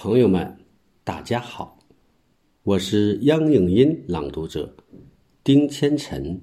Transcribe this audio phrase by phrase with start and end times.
[0.00, 0.56] 朋友们，
[1.02, 1.76] 大家好，
[2.62, 4.72] 我是央影音朗读者
[5.42, 6.40] 丁千晨，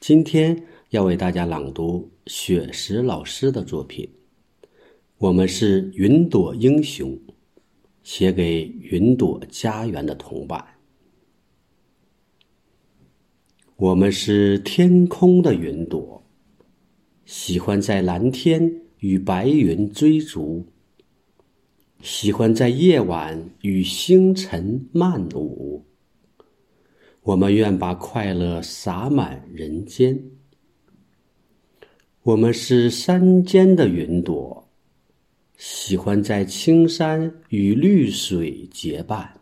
[0.00, 0.60] 今天
[0.90, 4.10] 要为大家朗读雪石老师的作品。
[5.18, 7.16] 我们是云朵英雄，
[8.02, 10.66] 写给云朵家园的同伴。
[13.76, 16.20] 我们是天空的云朵，
[17.24, 20.66] 喜欢在蓝天与白云追逐。
[22.00, 25.84] 喜欢在夜晚与星辰漫舞。
[27.22, 30.22] 我们愿把快乐洒满人间。
[32.22, 34.68] 我们是山间的云朵，
[35.56, 39.40] 喜欢在青山与绿水结伴。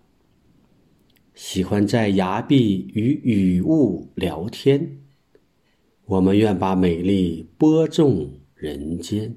[1.35, 5.03] 喜欢在崖壁与雨雾聊天。
[6.07, 9.37] 我们愿把美丽播种人间。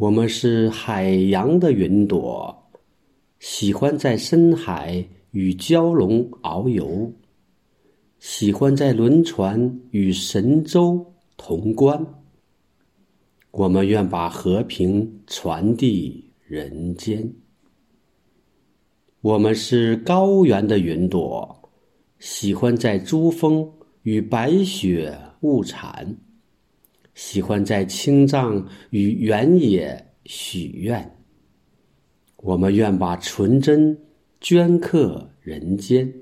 [0.00, 2.70] 我们是海洋的云朵，
[3.38, 7.12] 喜欢在深海与蛟龙遨游，
[8.18, 11.04] 喜欢在轮船与神州
[11.36, 12.02] 同观。
[13.50, 17.30] 我们愿把和平传递人间。
[19.20, 21.70] 我们是高原的云朵，
[22.18, 23.70] 喜欢在珠峰
[24.04, 26.16] 与白雪物产。
[27.14, 31.18] 喜欢在青藏与原野许愿，
[32.36, 33.98] 我们愿把纯真
[34.40, 36.12] 镌刻人间。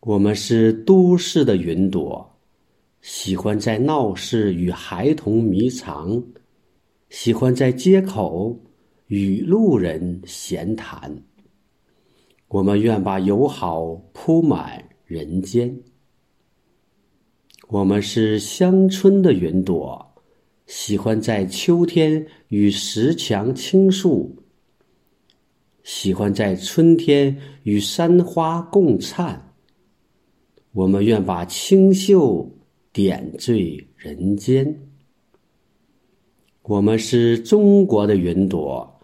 [0.00, 2.38] 我们是都市的云朵，
[3.00, 6.24] 喜欢在闹市与孩童迷藏，
[7.10, 8.58] 喜欢在街口
[9.08, 11.22] 与路人闲谈。
[12.48, 15.76] 我们愿把友好铺满人间。
[17.68, 20.14] 我们是乡村的云朵，
[20.66, 24.36] 喜欢在秋天与石墙倾诉，
[25.82, 29.52] 喜欢在春天与山花共灿。
[30.74, 32.48] 我们愿把清秀
[32.92, 34.82] 点缀人间。
[36.62, 39.00] 我们是中国的云朵，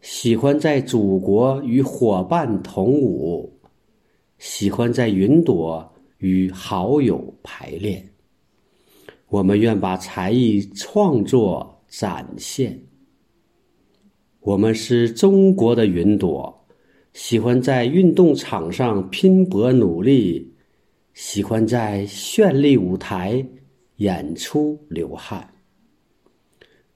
[0.00, 3.60] 喜欢在祖国与伙伴同舞，
[4.38, 5.92] 喜欢在云朵。
[6.18, 8.08] 与好友排练，
[9.28, 12.80] 我们愿把才艺创作展现。
[14.40, 16.66] 我们是中国的云朵，
[17.12, 20.54] 喜欢在运动场上拼搏努力，
[21.14, 23.46] 喜欢在绚丽舞台
[23.96, 25.52] 演出流汗。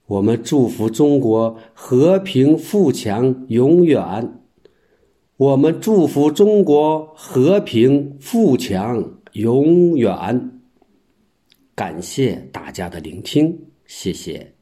[0.07, 4.40] 我们祝福中国和平富强永远。
[5.41, 10.51] 我们祝福中国和平富强永远。
[11.73, 13.57] 感谢大家的聆听，
[13.87, 14.53] 谢谢。